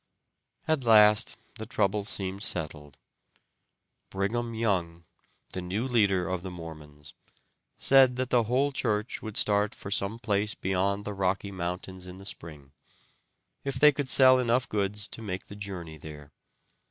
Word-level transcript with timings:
At 0.67 0.83
last 0.83 1.37
the 1.59 1.67
trouble 1.67 2.05
seemed 2.05 2.41
settled. 2.41 2.97
Brigham 4.09 4.55
Young, 4.55 5.03
the 5.53 5.61
new 5.61 5.87
leader 5.87 6.27
of 6.27 6.41
the 6.41 6.49
Mormons, 6.49 7.13
said 7.77 8.15
that 8.15 8.31
the 8.31 8.45
whole 8.45 8.71
church 8.71 9.21
would 9.21 9.37
start 9.37 9.75
for 9.75 9.91
some 9.91 10.17
place 10.17 10.55
beyond 10.55 11.05
the 11.05 11.13
Rocky 11.13 11.51
Mountains 11.51 12.07
in 12.07 12.17
the 12.17 12.25
spring, 12.25 12.71
if 13.63 13.75
they 13.75 13.91
could 13.91 14.09
sell 14.09 14.39
enough 14.39 14.67
goods 14.67 15.07
to 15.09 15.21
make 15.21 15.45
the 15.45 15.55
journey 15.55 15.99
there. 15.99 16.31